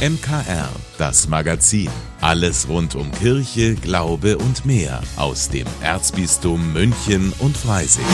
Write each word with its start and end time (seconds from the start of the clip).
MKR, 0.00 0.70
das 0.96 1.28
Magazin. 1.28 1.90
Alles 2.22 2.66
rund 2.70 2.94
um 2.94 3.12
Kirche, 3.12 3.74
Glaube 3.74 4.38
und 4.38 4.64
mehr 4.64 5.02
aus 5.16 5.50
dem 5.50 5.66
Erzbistum 5.82 6.72
München 6.72 7.34
und 7.38 7.54
Freising. 7.54 8.06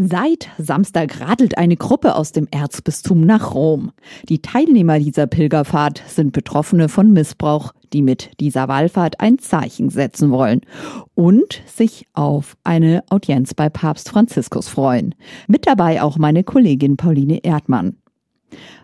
Seit 0.00 0.48
Samstag 0.58 1.20
radelt 1.20 1.58
eine 1.58 1.76
Gruppe 1.76 2.14
aus 2.14 2.30
dem 2.30 2.46
Erzbistum 2.52 3.22
nach 3.22 3.52
Rom. 3.52 3.90
Die 4.28 4.40
Teilnehmer 4.40 5.00
dieser 5.00 5.26
Pilgerfahrt 5.26 6.04
sind 6.06 6.30
Betroffene 6.30 6.88
von 6.88 7.12
Missbrauch, 7.12 7.72
die 7.92 8.02
mit 8.02 8.30
dieser 8.38 8.68
Wallfahrt 8.68 9.18
ein 9.18 9.40
Zeichen 9.40 9.90
setzen 9.90 10.30
wollen 10.30 10.60
und 11.16 11.62
sich 11.66 12.06
auf 12.12 12.56
eine 12.62 13.02
Audienz 13.10 13.54
bei 13.54 13.68
Papst 13.70 14.10
Franziskus 14.10 14.68
freuen. 14.68 15.16
Mit 15.48 15.66
dabei 15.66 16.00
auch 16.00 16.16
meine 16.16 16.44
Kollegin 16.44 16.96
Pauline 16.96 17.42
Erdmann. 17.42 17.96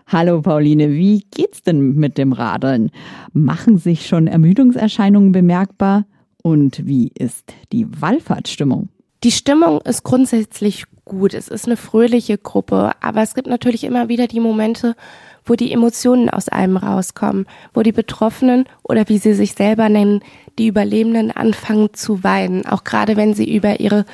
Hallo 0.07 0.41
Pauline, 0.41 0.91
wie 0.91 1.25
geht's 1.31 1.63
denn 1.63 1.95
mit 1.95 2.17
dem 2.17 2.33
Radeln? 2.33 2.91
Machen 3.31 3.77
sich 3.77 4.05
schon 4.05 4.27
Ermüdungserscheinungen 4.27 5.31
bemerkbar? 5.31 6.07
Und 6.43 6.85
wie 6.85 7.13
ist 7.17 7.53
die 7.71 7.87
Wallfahrtstimmung? 8.01 8.89
Die 9.25 9.31
Stimmung 9.31 9.81
ist 9.81 10.03
grundsätzlich 10.03 10.83
gut. 11.03 11.33
Es 11.33 11.47
ist 11.47 11.65
eine 11.65 11.77
fröhliche 11.77 12.37
Gruppe, 12.37 12.91
aber 13.01 13.23
es 13.23 13.33
gibt 13.33 13.47
natürlich 13.47 13.83
immer 13.83 14.07
wieder 14.07 14.27
die 14.27 14.39
Momente, 14.39 14.95
wo 15.43 15.55
die 15.55 15.73
Emotionen 15.73 16.29
aus 16.29 16.47
einem 16.47 16.77
rauskommen, 16.77 17.47
wo 17.73 17.81
die 17.81 17.91
Betroffenen 17.91 18.65
oder 18.83 19.09
wie 19.09 19.17
sie 19.17 19.33
sich 19.33 19.53
selber 19.53 19.89
nennen, 19.89 20.21
die 20.59 20.67
Überlebenden 20.67 21.31
anfangen 21.31 21.91
zu 21.95 22.23
weinen, 22.23 22.67
auch 22.67 22.83
gerade 22.83 23.17
wenn 23.17 23.33
sie 23.33 23.51
über 23.51 23.79
ihre 23.79 24.05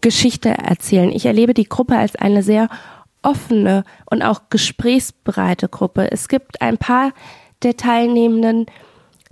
Geschichte 0.00 0.48
erzählen. 0.48 1.12
Ich 1.12 1.26
erlebe 1.26 1.52
die 1.52 1.68
Gruppe 1.68 1.98
als 1.98 2.16
eine 2.16 2.42
sehr 2.42 2.70
offene 3.20 3.84
und 4.06 4.22
auch 4.22 4.44
gesprächsbereite 4.48 5.68
Gruppe. 5.68 6.10
Es 6.10 6.26
gibt 6.28 6.62
ein 6.62 6.78
paar 6.78 7.12
der 7.62 7.76
Teilnehmenden, 7.76 8.64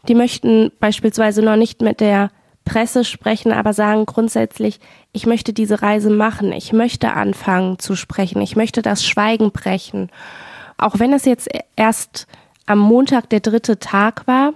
die 0.08 0.14
möchten 0.14 0.72
beispielsweise 0.78 1.40
noch 1.40 1.56
nicht 1.56 1.80
mit 1.80 2.00
der 2.00 2.28
Presse 2.64 3.04
sprechen, 3.04 3.52
aber 3.52 3.72
sagen 3.72 4.06
grundsätzlich, 4.06 4.80
ich 5.12 5.26
möchte 5.26 5.52
diese 5.52 5.82
Reise 5.82 6.10
machen, 6.10 6.52
ich 6.52 6.72
möchte 6.72 7.12
anfangen 7.12 7.78
zu 7.78 7.96
sprechen, 7.96 8.40
ich 8.40 8.56
möchte 8.56 8.82
das 8.82 9.04
Schweigen 9.04 9.50
brechen. 9.50 10.10
Auch 10.78 10.98
wenn 10.98 11.12
es 11.12 11.24
jetzt 11.24 11.48
erst 11.76 12.26
am 12.66 12.78
Montag 12.78 13.28
der 13.30 13.40
dritte 13.40 13.78
Tag 13.78 14.26
war, 14.26 14.52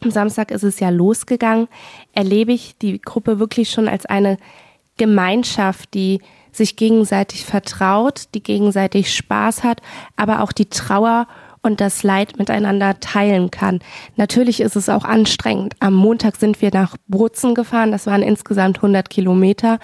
am 0.00 0.10
Samstag 0.10 0.50
ist 0.52 0.62
es 0.62 0.78
ja 0.78 0.90
losgegangen, 0.90 1.68
erlebe 2.12 2.52
ich 2.52 2.76
die 2.78 3.00
Gruppe 3.00 3.38
wirklich 3.40 3.70
schon 3.70 3.88
als 3.88 4.06
eine 4.06 4.38
Gemeinschaft, 4.96 5.94
die 5.94 6.20
sich 6.52 6.76
gegenseitig 6.76 7.44
vertraut, 7.44 8.24
die 8.34 8.42
gegenseitig 8.42 9.14
Spaß 9.14 9.64
hat, 9.64 9.80
aber 10.16 10.42
auch 10.42 10.52
die 10.52 10.68
Trauer 10.68 11.26
und 11.62 11.80
das 11.80 12.02
Leid 12.02 12.38
miteinander 12.38 13.00
teilen 13.00 13.50
kann. 13.50 13.80
Natürlich 14.16 14.60
ist 14.60 14.76
es 14.76 14.88
auch 14.88 15.04
anstrengend. 15.04 15.74
Am 15.80 15.94
Montag 15.94 16.36
sind 16.36 16.60
wir 16.62 16.70
nach 16.72 16.96
Bozen 17.06 17.54
gefahren. 17.54 17.92
Das 17.92 18.06
waren 18.06 18.22
insgesamt 18.22 18.78
100 18.78 19.10
Kilometer. 19.10 19.78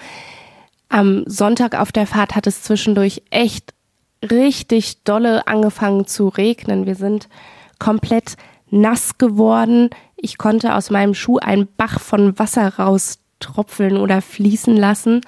Am 0.89 1.23
Sonntag 1.25 1.79
auf 1.79 1.91
der 1.91 2.07
Fahrt 2.07 2.35
hat 2.35 2.47
es 2.47 2.63
zwischendurch 2.63 3.23
echt 3.29 3.73
richtig 4.23 5.03
dolle 5.03 5.47
angefangen 5.47 6.07
zu 6.07 6.27
regnen. 6.27 6.85
Wir 6.85 6.95
sind 6.95 7.27
komplett 7.79 8.35
nass 8.69 9.17
geworden. 9.17 9.89
Ich 10.15 10.37
konnte 10.37 10.75
aus 10.75 10.89
meinem 10.89 11.13
Schuh 11.13 11.37
einen 11.37 11.67
Bach 11.77 11.99
von 11.99 12.37
Wasser 12.39 12.75
raustropfeln 12.75 13.97
oder 13.97 14.21
fließen 14.21 14.75
lassen. 14.75 15.21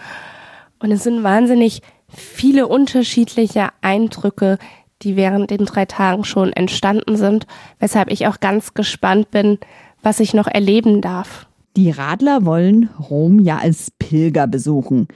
Und 0.79 0.91
es 0.91 1.03
sind 1.03 1.23
wahnsinnig 1.23 1.81
viele 2.09 2.67
unterschiedliche 2.67 3.69
Eindrücke, 3.81 4.57
die 5.01 5.15
während 5.15 5.51
den 5.51 5.65
drei 5.65 5.85
Tagen 5.85 6.23
schon 6.23 6.53
entstanden 6.53 7.17
sind, 7.17 7.45
weshalb 7.79 8.11
ich 8.11 8.27
auch 8.27 8.39
ganz 8.39 8.73
gespannt 8.73 9.31
bin, 9.31 9.59
was 10.01 10.19
ich 10.19 10.33
noch 10.33 10.47
erleben 10.47 11.02
darf. 11.02 11.47
Die 11.75 11.91
Radler 11.91 12.45
wollen 12.45 12.89
Rom 13.09 13.39
ja 13.39 13.57
als 13.57 13.91
Pilger 13.99 14.47
besuchen. 14.47 15.07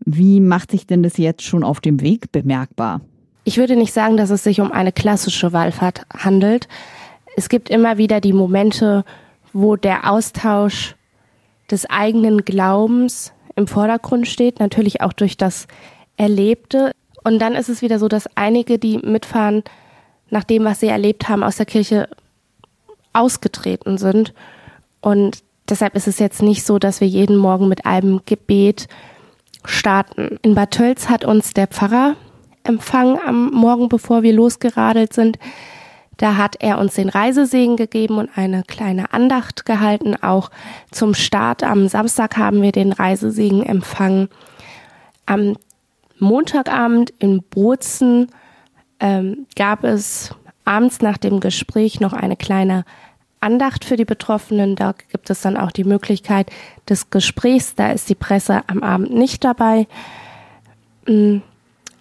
Wie 0.00 0.40
macht 0.40 0.70
sich 0.70 0.86
denn 0.86 1.02
das 1.02 1.16
jetzt 1.16 1.42
schon 1.42 1.62
auf 1.62 1.80
dem 1.80 2.00
Weg 2.00 2.32
bemerkbar? 2.32 3.00
Ich 3.44 3.56
würde 3.56 3.76
nicht 3.76 3.92
sagen, 3.92 4.16
dass 4.16 4.30
es 4.30 4.42
sich 4.42 4.60
um 4.60 4.72
eine 4.72 4.92
klassische 4.92 5.52
Wallfahrt 5.52 6.02
handelt. 6.12 6.68
Es 7.36 7.48
gibt 7.48 7.70
immer 7.70 7.98
wieder 7.98 8.20
die 8.20 8.32
Momente, 8.32 9.04
wo 9.52 9.76
der 9.76 10.10
Austausch 10.10 10.96
des 11.70 11.88
eigenen 11.88 12.44
Glaubens 12.44 13.32
im 13.56 13.66
Vordergrund 13.66 14.26
steht, 14.26 14.60
natürlich 14.60 15.00
auch 15.02 15.12
durch 15.12 15.36
das 15.36 15.66
Erlebte. 16.16 16.92
Und 17.24 17.38
dann 17.38 17.54
ist 17.54 17.68
es 17.68 17.82
wieder 17.82 17.98
so, 17.98 18.08
dass 18.08 18.28
einige, 18.36 18.78
die 18.78 18.98
mitfahren, 18.98 19.62
nach 20.30 20.44
dem, 20.44 20.64
was 20.64 20.80
sie 20.80 20.88
erlebt 20.88 21.28
haben, 21.28 21.42
aus 21.42 21.56
der 21.56 21.66
Kirche 21.66 22.08
ausgetreten 23.12 23.98
sind. 23.98 24.34
Und 25.00 25.42
deshalb 25.68 25.94
ist 25.94 26.08
es 26.08 26.18
jetzt 26.18 26.42
nicht 26.42 26.64
so, 26.64 26.78
dass 26.78 27.00
wir 27.00 27.08
jeden 27.08 27.36
Morgen 27.36 27.68
mit 27.68 27.86
einem 27.86 28.20
Gebet 28.26 28.88
starten. 29.64 30.38
In 30.42 30.54
Bad 30.54 30.72
Tölz 30.72 31.08
hat 31.08 31.24
uns 31.24 31.52
der 31.54 31.66
Pfarrer 31.66 32.16
empfangen 32.64 33.18
am 33.24 33.50
Morgen, 33.50 33.88
bevor 33.88 34.22
wir 34.22 34.32
losgeradelt 34.32 35.12
sind. 35.12 35.38
Da 36.18 36.36
hat 36.36 36.56
er 36.58 36.78
uns 36.78 36.94
den 36.94 37.08
Reisesegen 37.08 37.76
gegeben 37.76 38.18
und 38.18 38.28
eine 38.36 38.64
kleine 38.64 39.12
Andacht 39.12 39.64
gehalten. 39.64 40.16
Auch 40.20 40.50
zum 40.90 41.14
Start 41.14 41.62
am 41.62 41.88
Samstag 41.88 42.36
haben 42.36 42.60
wir 42.60 42.72
den 42.72 42.92
Reisesegen 42.92 43.62
empfangen. 43.62 44.28
Am 45.26 45.56
Montagabend 46.18 47.10
in 47.18 47.42
Bozen 47.42 48.28
ähm, 49.00 49.46
gab 49.56 49.84
es 49.84 50.34
abends 50.64 51.00
nach 51.00 51.18
dem 51.18 51.40
Gespräch 51.40 52.00
noch 52.00 52.12
eine 52.12 52.36
kleine 52.36 52.84
Andacht 53.40 53.84
für 53.84 53.96
die 53.96 54.04
Betroffenen. 54.04 54.76
Da 54.76 54.94
gibt 55.10 55.30
es 55.30 55.40
dann 55.40 55.56
auch 55.56 55.70
die 55.72 55.84
Möglichkeit 55.84 56.50
des 56.88 57.10
Gesprächs. 57.10 57.74
Da 57.74 57.92
ist 57.92 58.08
die 58.08 58.14
Presse 58.14 58.62
am 58.66 58.82
Abend 58.82 59.14
nicht 59.14 59.44
dabei. 59.44 59.86
Mm, 61.06 61.38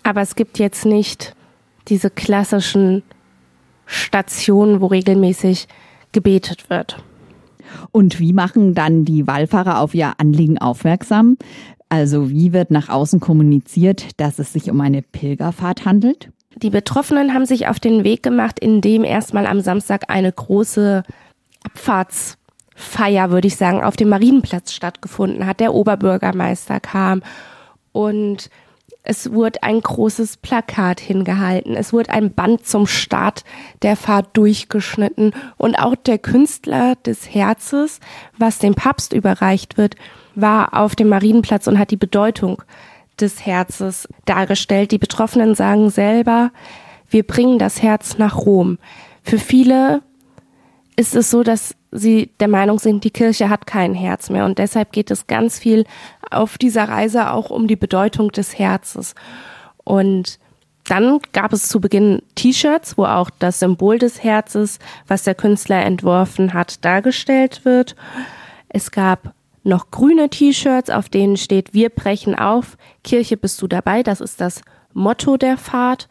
aber 0.03 0.21
es 0.21 0.35
gibt 0.35 0.59
jetzt 0.59 0.85
nicht 0.85 1.35
diese 1.87 2.09
klassischen 2.09 3.03
Stationen, 3.85 4.81
wo 4.81 4.87
regelmäßig 4.87 5.67
gebetet 6.11 6.69
wird. 6.69 7.03
Und 7.91 8.19
wie 8.19 8.33
machen 8.33 8.73
dann 8.73 9.05
die 9.05 9.27
Wallfahrer 9.27 9.79
auf 9.79 9.93
ihr 9.93 10.13
Anliegen 10.17 10.57
aufmerksam? 10.57 11.37
Also 11.89 12.29
wie 12.29 12.53
wird 12.53 12.71
nach 12.71 12.89
außen 12.89 13.19
kommuniziert, 13.19 14.19
dass 14.19 14.39
es 14.39 14.53
sich 14.53 14.69
um 14.69 14.81
eine 14.81 15.01
Pilgerfahrt 15.01 15.85
handelt? 15.85 16.29
Die 16.55 16.69
Betroffenen 16.69 17.33
haben 17.33 17.45
sich 17.45 17.67
auf 17.67 17.79
den 17.79 18.03
Weg 18.03 18.23
gemacht, 18.23 18.59
indem 18.59 19.03
erstmal 19.03 19.45
am 19.45 19.61
Samstag 19.61 20.09
eine 20.09 20.31
große 20.31 21.03
Abfahrtsfeier, 21.63 23.29
würde 23.29 23.47
ich 23.47 23.55
sagen, 23.55 23.83
auf 23.83 23.95
dem 23.95 24.09
Marienplatz 24.09 24.73
stattgefunden 24.73 25.45
hat. 25.45 25.59
Der 25.59 25.73
Oberbürgermeister 25.73 26.79
kam 26.79 27.21
und 27.91 28.49
es 29.09 29.31
wurde 29.31 29.63
ein 29.63 29.79
großes 29.79 30.35
Plakat 30.35 30.99
hingehalten. 30.99 31.75
Es 31.75 31.93
wurde 31.93 32.09
ein 32.09 32.33
Band 32.33 32.67
zum 32.67 32.87
Start 32.87 33.45
der 33.81 33.95
Fahrt 33.95 34.35
durchgeschnitten 34.35 35.31
und 35.55 35.75
auch 35.79 35.95
der 35.95 36.17
Künstler 36.17 36.95
des 37.05 37.33
Herzes, 37.33 38.01
was 38.37 38.59
dem 38.59 38.75
Papst 38.75 39.13
überreicht 39.13 39.77
wird, 39.77 39.95
war 40.35 40.73
auf 40.73 40.93
dem 40.93 41.07
Marienplatz 41.07 41.67
und 41.67 41.79
hat 41.79 41.91
die 41.91 41.95
Bedeutung 41.95 42.61
des 43.17 43.45
Herzes 43.45 44.09
dargestellt. 44.25 44.91
Die 44.91 44.97
Betroffenen 44.97 45.55
sagen 45.55 45.89
selber, 45.89 46.51
wir 47.09 47.25
bringen 47.25 47.59
das 47.59 47.81
Herz 47.81 48.17
nach 48.17 48.35
Rom. 48.35 48.77
Für 49.23 49.39
viele 49.39 50.01
ist 50.97 51.15
es 51.15 51.31
so, 51.31 51.43
dass 51.43 51.76
sie 51.91 52.31
der 52.39 52.47
Meinung 52.47 52.79
sind, 52.79 53.03
die 53.03 53.11
Kirche 53.11 53.49
hat 53.49 53.67
kein 53.67 53.93
Herz 53.93 54.29
mehr 54.29 54.45
und 54.45 54.57
deshalb 54.57 54.91
geht 54.91 55.11
es 55.11 55.27
ganz 55.27 55.59
viel 55.59 55.85
auf 56.29 56.57
dieser 56.57 56.89
Reise 56.89 57.31
auch 57.31 57.49
um 57.49 57.67
die 57.67 57.75
Bedeutung 57.75 58.31
des 58.31 58.57
Herzes. 58.57 59.15
Und 59.83 60.39
dann 60.85 61.19
gab 61.33 61.53
es 61.53 61.67
zu 61.67 61.81
Beginn 61.81 62.21
T-Shirts, 62.35 62.97
wo 62.97 63.05
auch 63.05 63.29
das 63.29 63.59
Symbol 63.59 63.99
des 63.99 64.23
Herzes, 64.23 64.79
was 65.07 65.23
der 65.23 65.35
Künstler 65.35 65.83
entworfen 65.83 66.53
hat, 66.53 66.83
dargestellt 66.85 67.65
wird. 67.65 67.95
Es 68.69 68.91
gab 68.91 69.33
noch 69.63 69.91
grüne 69.91 70.29
T-Shirts, 70.29 70.89
auf 70.89 71.09
denen 71.09 71.35
steht 71.35 71.73
Wir 71.73 71.89
brechen 71.89 72.35
auf, 72.35 72.77
Kirche 73.03 73.35
bist 73.37 73.61
du 73.61 73.67
dabei, 73.67 74.01
das 74.01 74.21
ist 74.21 74.39
das 74.39 74.61
Motto 74.93 75.37
der 75.37 75.57
Fahrt. 75.57 76.07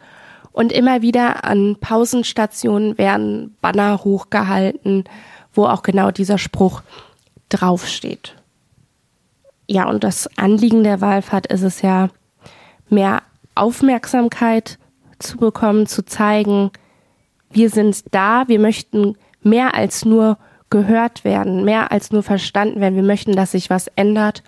Und 0.53 0.73
immer 0.73 1.03
wieder 1.03 1.45
an 1.45 1.77
Pausenstationen 1.81 2.97
werden 2.97 3.57
Banner 3.61 4.05
hochgehalten, 4.05 5.05
wo 5.57 5.67
auch 5.67 5.83
genau 5.83 6.11
dieser 6.11 6.39
Spruch 6.39 6.83
draufsteht. 7.49 8.35
Ja, 9.67 9.89
und 9.89 10.05
das 10.05 10.29
Anliegen 10.37 10.85
der 10.85 11.01
Wallfahrt 11.01 11.47
ist 11.47 11.63
es 11.63 11.83
ja, 11.83 12.09
mehr 12.89 13.23
Aufmerksamkeit 13.55 14.79
zu 15.19 15.39
bekommen, 15.39 15.87
zu 15.87 16.05
zeigen, 16.05 16.71
wir 17.51 17.71
sind 17.71 18.05
da, 18.13 18.45
wir 18.49 18.61
möchten 18.61 19.17
mehr 19.43 19.75
als 19.75 20.05
nur 20.05 20.39
gehört 20.71 21.25
werden, 21.25 21.65
mehr 21.65 21.93
als 21.93 22.11
nur 22.13 22.23
verstanden 22.23 22.81
werden. 22.81 22.97
Wir 22.97 23.03
möchten, 23.03 23.33
dass 23.33 23.53
sich 23.53 23.71
was 23.71 23.87
ändert. 23.89 24.43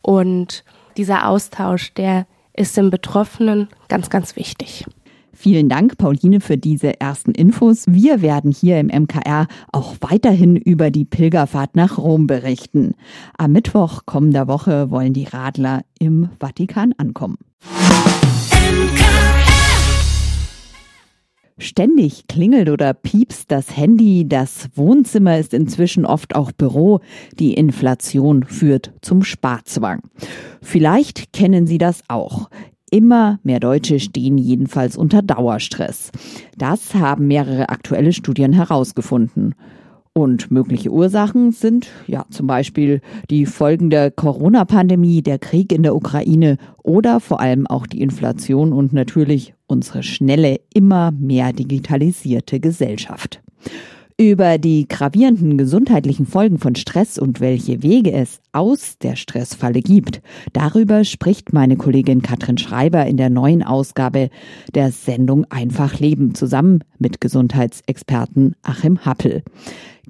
Und 0.00 0.64
dieser 0.96 1.28
Austausch, 1.28 1.92
der 1.94 2.26
ist 2.54 2.76
dem 2.76 2.90
Betroffenen 2.90 3.68
ganz, 3.88 4.08
ganz 4.10 4.36
wichtig. 4.36 4.86
Vielen 5.34 5.68
Dank, 5.68 5.96
Pauline, 5.96 6.40
für 6.40 6.58
diese 6.58 7.00
ersten 7.00 7.32
Infos. 7.32 7.84
Wir 7.88 8.20
werden 8.20 8.52
hier 8.52 8.78
im 8.78 8.88
MKR 8.88 9.46
auch 9.72 9.96
weiterhin 10.00 10.56
über 10.56 10.90
die 10.90 11.06
Pilgerfahrt 11.06 11.74
nach 11.74 11.98
Rom 11.98 12.26
berichten. 12.26 12.94
Am 13.38 13.52
Mittwoch 13.52 14.02
kommender 14.04 14.46
Woche 14.46 14.90
wollen 14.90 15.14
die 15.14 15.24
Radler 15.24 15.82
im 15.98 16.28
Vatikan 16.38 16.92
ankommen. 16.98 17.38
Ständig 21.58 22.26
klingelt 22.26 22.68
oder 22.68 22.92
piepst 22.92 23.50
das 23.50 23.76
Handy, 23.76 24.28
das 24.28 24.68
Wohnzimmer 24.74 25.38
ist 25.38 25.54
inzwischen 25.54 26.04
oft 26.04 26.34
auch 26.34 26.50
Büro, 26.50 27.00
die 27.38 27.54
Inflation 27.54 28.42
führt 28.42 28.92
zum 29.00 29.22
Sparzwang. 29.22 30.02
Vielleicht 30.60 31.32
kennen 31.32 31.66
Sie 31.66 31.78
das 31.78 32.02
auch. 32.08 32.50
Immer 32.92 33.38
mehr 33.42 33.58
Deutsche 33.58 33.98
stehen 34.00 34.36
jedenfalls 34.36 34.98
unter 34.98 35.22
Dauerstress. 35.22 36.12
Das 36.58 36.94
haben 36.94 37.26
mehrere 37.26 37.70
aktuelle 37.70 38.12
Studien 38.12 38.52
herausgefunden. 38.52 39.54
Und 40.12 40.50
mögliche 40.50 40.90
Ursachen 40.90 41.52
sind 41.52 41.88
ja 42.06 42.26
zum 42.28 42.46
Beispiel 42.46 43.00
die 43.30 43.46
Folgen 43.46 43.88
der 43.88 44.10
Corona-Pandemie, 44.10 45.22
der 45.22 45.38
Krieg 45.38 45.72
in 45.72 45.82
der 45.82 45.96
Ukraine 45.96 46.58
oder 46.82 47.20
vor 47.20 47.40
allem 47.40 47.66
auch 47.66 47.86
die 47.86 48.02
Inflation 48.02 48.74
und 48.74 48.92
natürlich 48.92 49.54
unsere 49.66 50.02
schnelle, 50.02 50.60
immer 50.74 51.12
mehr 51.12 51.54
digitalisierte 51.54 52.60
Gesellschaft. 52.60 53.40
Über 54.22 54.56
die 54.56 54.86
gravierenden 54.86 55.58
gesundheitlichen 55.58 56.26
Folgen 56.26 56.58
von 56.60 56.76
Stress 56.76 57.18
und 57.18 57.40
welche 57.40 57.82
Wege 57.82 58.12
es 58.12 58.40
aus 58.52 58.96
der 58.98 59.16
Stressfalle 59.16 59.80
gibt, 59.80 60.22
darüber 60.52 61.02
spricht 61.02 61.52
meine 61.52 61.76
Kollegin 61.76 62.22
Katrin 62.22 62.56
Schreiber 62.56 63.04
in 63.04 63.16
der 63.16 63.30
neuen 63.30 63.64
Ausgabe 63.64 64.30
der 64.76 64.92
Sendung 64.92 65.44
Einfach 65.50 65.98
Leben 65.98 66.36
zusammen 66.36 66.84
mit 67.00 67.20
Gesundheitsexperten 67.20 68.54
Achim 68.62 69.04
Happel. 69.04 69.42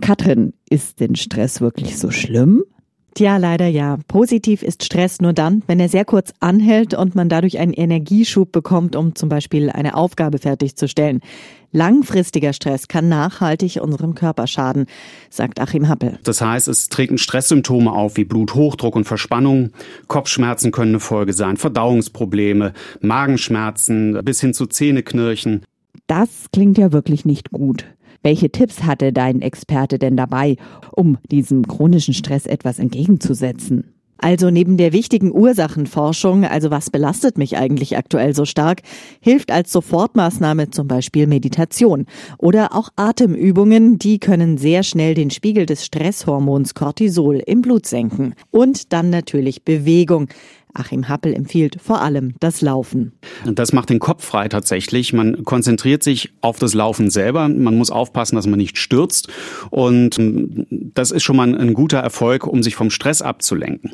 Katrin, 0.03 0.53
ist 0.69 1.01
denn 1.01 1.17
Stress 1.17 1.63
wirklich 1.63 1.97
so 1.97 2.11
schlimm? 2.11 2.65
Tja, 3.15 3.37
leider 3.37 3.67
ja. 3.67 3.99
Positiv 4.09 4.63
ist 4.63 4.85
Stress 4.85 5.21
nur 5.21 5.35
dann, 5.35 5.63
wenn 5.67 5.79
er 5.81 5.91
sehr 5.91 6.07
kurz 6.07 6.33
anhält 6.41 6.95
und 6.95 7.15
man 7.15 7.29
dadurch 7.29 7.59
einen 7.59 7.75
Energieschub 7.75 8.51
bekommt, 8.53 8.97
um 8.97 9.15
zum 9.15 9.29
Beispiel 9.29 9.69
eine 9.69 9.95
Aufgabe 9.95 10.39
fertigzustellen. 10.39 11.21
Langfristiger 11.73 12.53
Stress 12.53 12.89
kann 12.89 13.09
nachhaltig 13.09 13.81
unserem 13.83 14.15
Körper 14.15 14.47
schaden, 14.47 14.87
sagt 15.29 15.61
Achim 15.61 15.89
Happel. 15.89 16.19
Das 16.25 16.41
heißt, 16.41 16.69
es 16.69 16.89
treten 16.89 17.19
Stresssymptome 17.19 17.93
auf 17.93 18.17
wie 18.17 18.25
Bluthochdruck 18.25 18.97
und 18.97 19.05
Verspannung. 19.05 19.73
Kopfschmerzen 20.07 20.71
können 20.71 20.93
eine 20.93 21.01
Folge 21.01 21.33
sein, 21.35 21.57
Verdauungsprobleme, 21.59 22.73
Magenschmerzen 23.01 24.19
bis 24.25 24.41
hin 24.41 24.55
zu 24.55 24.67
Zähneknirschen. 24.67 25.65
Das 26.07 26.47
klingt 26.53 26.79
ja 26.79 26.93
wirklich 26.93 27.25
nicht 27.25 27.51
gut. 27.51 27.87
Welche 28.23 28.51
Tipps 28.51 28.85
hatte 28.85 29.13
dein 29.13 29.43
Experte 29.43 29.99
denn 29.99 30.17
dabei, 30.17 30.57
um 30.93 31.19
diesem 31.31 31.67
chronischen 31.67 32.15
Stress 32.15 32.47
etwas 32.47 32.79
entgegenzusetzen? 32.79 33.93
Also 34.23 34.51
neben 34.51 34.77
der 34.77 34.93
wichtigen 34.93 35.33
Ursachenforschung, 35.33 36.45
also 36.45 36.71
was 36.71 36.91
belastet 36.91 37.39
mich 37.39 37.57
eigentlich 37.57 37.97
aktuell 37.97 38.37
so 38.37 38.45
stark, 38.45 38.83
hilft 39.21 39.51
als 39.51 39.73
Sofortmaßnahme 39.73 40.71
zum 40.71 40.87
Beispiel 40.87 41.27
Meditation 41.27 42.07
oder 42.39 42.73
auch 42.73 42.91
Atemübungen, 42.95 43.99
die 43.99 44.21
können 44.21 44.59
sehr 44.59 44.85
schnell 44.85 45.15
den 45.15 45.31
Spiegel 45.31 45.67
des 45.67 45.85
Stresshormons 45.85 46.75
Cortisol 46.75 47.43
im 47.45 47.63
Blut 47.63 47.87
senken. 47.87 48.35
Und 48.53 48.93
dann 48.93 49.11
natürlich 49.11 49.65
Bewegung. 49.65 50.29
Achim 50.75 51.09
Happel 51.09 51.35
empfiehlt 51.35 51.77
vor 51.83 52.01
allem 52.01 52.35
das 52.41 52.61
Laufen. 52.63 53.13
Das 53.45 53.73
macht 53.73 53.91
den 53.91 53.99
Kopf 53.99 54.25
frei 54.25 54.49
tatsächlich. 54.49 55.13
Man 55.13 55.45
konzentriert 55.45 56.03
sich 56.03 56.33
auf 56.41 56.59
das 56.59 56.75
Laufen 56.75 57.11
selber. 57.11 57.49
Man 57.49 57.77
muss 57.77 57.91
aufpassen, 57.91 58.37
dass 58.37 58.47
man 58.47 58.59
nicht 58.59 58.79
stürzt. 58.79 59.29
Und 59.71 60.19
das 60.71 61.11
ist 61.11 61.23
schon 61.23 61.37
mal 61.37 61.55
ein 61.55 61.75
guter 61.75 61.99
Erfolg, 61.99 62.47
um 62.47 62.63
sich 62.63 62.75
vom 62.75 62.91
Stress 62.91 63.21
abzulenken. 63.21 63.93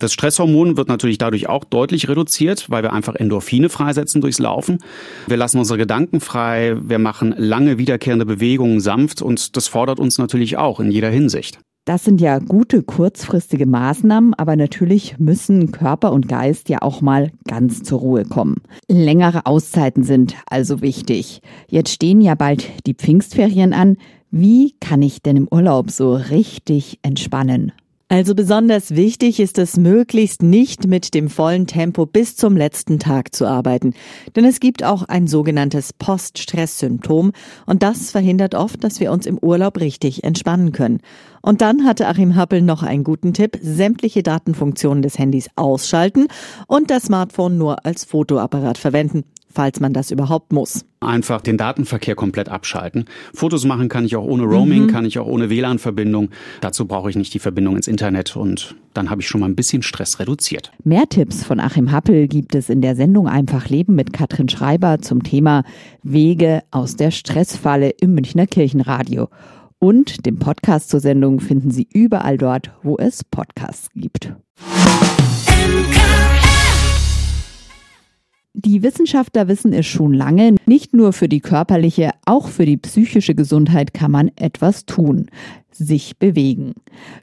Das 0.00 0.12
Stresshormon 0.12 0.76
wird 0.76 0.88
natürlich 0.88 1.18
dadurch 1.18 1.48
auch 1.48 1.64
deutlich 1.64 2.08
reduziert, 2.08 2.70
weil 2.70 2.82
wir 2.82 2.92
einfach 2.92 3.14
Endorphine 3.14 3.68
freisetzen 3.68 4.20
durchs 4.20 4.38
Laufen. 4.38 4.78
Wir 5.26 5.36
lassen 5.36 5.58
unsere 5.58 5.78
Gedanken 5.78 6.20
frei. 6.20 6.76
Wir 6.80 6.98
machen 6.98 7.34
lange 7.36 7.78
wiederkehrende 7.78 8.26
Bewegungen 8.26 8.80
sanft. 8.80 9.22
Und 9.22 9.56
das 9.56 9.68
fordert 9.68 10.00
uns 10.00 10.18
natürlich 10.18 10.56
auch 10.56 10.80
in 10.80 10.90
jeder 10.90 11.10
Hinsicht. 11.10 11.60
Das 11.86 12.02
sind 12.02 12.20
ja 12.20 12.40
gute 12.40 12.82
kurzfristige 12.82 13.64
Maßnahmen, 13.64 14.34
aber 14.34 14.56
natürlich 14.56 15.20
müssen 15.20 15.70
Körper 15.70 16.10
und 16.10 16.26
Geist 16.26 16.68
ja 16.68 16.82
auch 16.82 17.00
mal 17.00 17.30
ganz 17.46 17.84
zur 17.84 18.00
Ruhe 18.00 18.24
kommen. 18.24 18.56
Längere 18.88 19.46
Auszeiten 19.46 20.02
sind 20.02 20.34
also 20.50 20.82
wichtig. 20.82 21.42
Jetzt 21.68 21.90
stehen 21.90 22.20
ja 22.20 22.34
bald 22.34 22.68
die 22.88 22.94
Pfingstferien 22.94 23.72
an. 23.72 23.98
Wie 24.32 24.74
kann 24.80 25.00
ich 25.00 25.22
denn 25.22 25.36
im 25.36 25.48
Urlaub 25.48 25.92
so 25.92 26.14
richtig 26.14 26.98
entspannen? 27.02 27.70
Also 28.08 28.36
besonders 28.36 28.94
wichtig 28.94 29.40
ist 29.40 29.58
es 29.58 29.76
möglichst 29.76 30.40
nicht 30.40 30.86
mit 30.86 31.12
dem 31.12 31.28
vollen 31.28 31.66
Tempo 31.66 32.06
bis 32.06 32.36
zum 32.36 32.56
letzten 32.56 33.00
Tag 33.00 33.34
zu 33.34 33.46
arbeiten. 33.46 33.94
Denn 34.36 34.44
es 34.44 34.60
gibt 34.60 34.84
auch 34.84 35.02
ein 35.02 35.26
sogenanntes 35.26 35.92
Post-Stress-Symptom 35.92 37.32
und 37.66 37.82
das 37.82 38.12
verhindert 38.12 38.54
oft, 38.54 38.84
dass 38.84 39.00
wir 39.00 39.10
uns 39.10 39.26
im 39.26 39.38
Urlaub 39.38 39.80
richtig 39.80 40.22
entspannen 40.22 40.70
können. 40.70 41.00
Und 41.42 41.62
dann 41.62 41.84
hatte 41.84 42.06
Achim 42.06 42.36
Happel 42.36 42.62
noch 42.62 42.84
einen 42.84 43.02
guten 43.02 43.34
Tipp. 43.34 43.58
Sämtliche 43.60 44.22
Datenfunktionen 44.22 45.02
des 45.02 45.18
Handys 45.18 45.48
ausschalten 45.56 46.28
und 46.68 46.92
das 46.92 47.04
Smartphone 47.04 47.58
nur 47.58 47.84
als 47.84 48.04
Fotoapparat 48.04 48.78
verwenden 48.78 49.24
falls 49.56 49.80
man 49.80 49.92
das 49.94 50.10
überhaupt 50.10 50.52
muss. 50.52 50.84
Einfach 51.00 51.40
den 51.40 51.56
Datenverkehr 51.56 52.14
komplett 52.14 52.48
abschalten. 52.48 53.06
Fotos 53.32 53.64
machen 53.64 53.88
kann 53.88 54.04
ich 54.04 54.14
auch 54.16 54.24
ohne 54.24 54.44
Roaming, 54.44 54.84
mhm. 54.84 54.86
kann 54.88 55.04
ich 55.04 55.18
auch 55.18 55.26
ohne 55.26 55.50
WLAN-Verbindung. 55.50 56.28
Dazu 56.60 56.86
brauche 56.86 57.08
ich 57.10 57.16
nicht 57.16 57.32
die 57.32 57.38
Verbindung 57.38 57.76
ins 57.76 57.88
Internet 57.88 58.36
und 58.36 58.76
dann 58.92 59.10
habe 59.10 59.22
ich 59.22 59.28
schon 59.28 59.40
mal 59.40 59.48
ein 59.48 59.56
bisschen 59.56 59.82
Stress 59.82 60.20
reduziert. 60.20 60.72
Mehr 60.84 61.08
Tipps 61.08 61.42
von 61.42 61.58
Achim 61.58 61.90
Happel 61.90 62.28
gibt 62.28 62.54
es 62.54 62.68
in 62.68 62.82
der 62.82 62.96
Sendung 62.96 63.28
Einfach 63.28 63.68
Leben 63.68 63.94
mit 63.94 64.12
Katrin 64.12 64.48
Schreiber 64.48 65.00
zum 65.00 65.22
Thema 65.22 65.64
Wege 66.02 66.62
aus 66.70 66.96
der 66.96 67.10
Stressfalle 67.10 67.90
im 67.90 68.14
Münchner 68.14 68.46
Kirchenradio. 68.46 69.28
Und 69.78 70.26
den 70.26 70.38
Podcast 70.38 70.90
zur 70.90 71.00
Sendung 71.00 71.40
finden 71.40 71.70
Sie 71.70 71.88
überall 71.92 72.36
dort, 72.38 72.72
wo 72.82 72.96
es 72.98 73.24
Podcasts 73.24 73.88
gibt. 73.94 74.32
Die 78.58 78.82
Wissenschaftler 78.82 79.48
wissen 79.48 79.74
es 79.74 79.84
schon 79.84 80.14
lange, 80.14 80.54
nicht 80.64 80.94
nur 80.94 81.12
für 81.12 81.28
die 81.28 81.40
körperliche, 81.40 82.12
auch 82.24 82.48
für 82.48 82.64
die 82.64 82.78
psychische 82.78 83.34
Gesundheit 83.34 83.92
kann 83.92 84.10
man 84.10 84.30
etwas 84.34 84.86
tun, 84.86 85.26
sich 85.70 86.16
bewegen. 86.16 86.72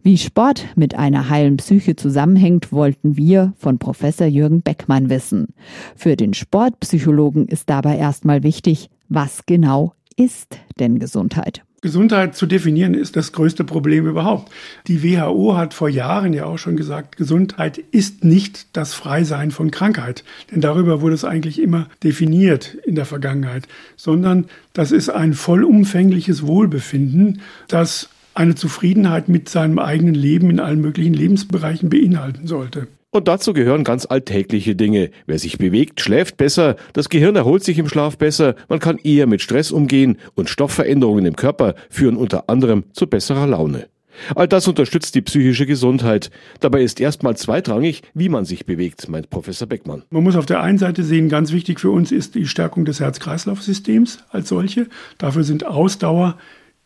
Wie 0.04 0.20
Sport 0.20 0.68
mit 0.76 0.94
einer 0.94 1.32
heilen 1.32 1.58
Psyche 1.58 1.96
zusammenhängt, 1.96 2.72
wollten 2.72 3.18
wir 3.18 3.54
von 3.58 3.80
Professor 3.80 4.28
Jürgen 4.28 4.62
Beckmann 4.62 5.10
wissen. 5.10 5.56
Für 5.96 6.16
den 6.16 6.36
Sportpsychologen 6.36 7.48
ist 7.48 7.68
dabei 7.68 7.98
erstmal 7.98 8.44
wichtig, 8.44 8.92
was 9.10 9.48
genau 9.48 9.94
ist 10.16 10.60
denn 10.80 11.00
Gesundheit? 11.00 11.64
Gesundheit 11.84 12.34
zu 12.38 12.46
definieren 12.46 12.94
ist 12.94 13.18
das 13.18 13.34
größte 13.34 13.66
Problem 13.66 14.08
überhaupt. 14.08 14.50
Die 14.88 15.04
WHO 15.04 15.58
hat 15.58 15.74
vor 15.74 15.90
Jahren 15.90 16.32
ja 16.32 16.46
auch 16.46 16.58
schon 16.58 16.78
gesagt, 16.78 17.18
Gesundheit 17.18 17.78
ist 17.78 18.24
nicht 18.24 18.68
das 18.72 18.94
Freisein 18.94 19.52
von 19.52 19.70
Krankheit. 19.70 20.24
Denn 20.50 20.62
darüber 20.62 21.02
wurde 21.02 21.16
es 21.16 21.26
eigentlich 21.26 21.62
immer 21.62 21.90
definiert 22.02 22.74
in 22.86 22.96
der 22.96 23.04
Vergangenheit, 23.04 23.68
sondern 23.98 24.46
das 24.72 24.94
ist 24.94 25.10
ein 25.10 25.34
vollumfängliches 25.34 26.48
Wohlbefinden, 26.48 27.42
das 27.68 28.08
eine 28.34 28.56
Zufriedenheit 28.56 29.28
mit 29.28 29.50
seinem 29.50 29.78
eigenen 29.78 30.16
Leben 30.16 30.50
in 30.50 30.62
allen 30.62 30.80
möglichen 30.80 31.14
Lebensbereichen 31.14 31.90
beinhalten 31.90 32.48
sollte. 32.48 32.88
Und 33.14 33.28
dazu 33.28 33.54
gehören 33.54 33.84
ganz 33.84 34.08
alltägliche 34.08 34.76
Dinge. 34.76 35.12
Wer 35.28 35.38
sich 35.38 35.60
bewegt, 35.60 36.02
schläft 36.02 36.36
besser, 36.36 36.78
das 36.94 37.10
Gehirn 37.10 37.36
erholt 37.36 37.64
sich 37.64 37.78
im 37.78 37.88
Schlaf 37.88 38.18
besser, 38.18 38.56
man 38.70 38.80
kann 38.80 38.98
eher 38.98 39.28
mit 39.28 39.44
Stress 39.44 39.72
umgehen 39.72 40.18
und 40.34 40.50
Stoffveränderungen 40.50 41.28
im 41.28 41.36
Körper 41.36 41.76
führen 41.92 42.18
unter 42.18 42.50
anderem 42.50 42.86
zu 42.92 43.06
besserer 43.06 43.46
Laune. 43.46 43.86
All 44.34 44.48
das 44.48 44.68
unterstützt 44.68 45.14
die 45.14 45.22
psychische 45.22 45.68
Gesundheit. 45.68 46.32
Dabei 46.60 46.82
ist 46.82 47.00
erstmal 47.00 47.38
zweitrangig, 47.38 48.02
wie 48.16 48.30
man 48.30 48.46
sich 48.46 48.66
bewegt, 48.66 49.08
meint 49.10 49.30
Professor 49.30 49.68
Beckmann. 49.68 50.02
Man 50.10 50.24
muss 50.24 50.36
auf 50.36 50.48
der 50.48 50.62
einen 50.62 50.80
Seite 50.80 51.04
sehen, 51.04 51.30
ganz 51.30 51.52
wichtig 51.52 51.80
für 51.80 51.92
uns 51.92 52.12
ist 52.12 52.34
die 52.34 52.48
Stärkung 52.48 52.84
des 52.84 53.00
Herz-Kreislauf-Systems 53.00 54.24
als 54.30 54.50
solche. 54.50 54.88
Dafür 55.20 55.44
sind 55.44 55.68
Ausdauer, 55.68 56.38